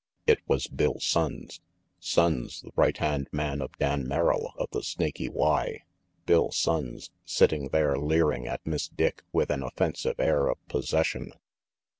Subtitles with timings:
[0.25, 1.59] It was Bill Sonnes.
[2.01, 5.81] Sonnes, the right hand man of Dan Merrill, of the Snaky Y.
[6.25, 11.33] Bill Sonnes, sitting there leering at Miss Dick with an offensive air of possession!